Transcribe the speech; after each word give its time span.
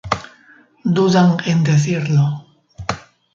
dudan 0.95 1.37
en 1.45 1.63
decirlo 1.63 2.25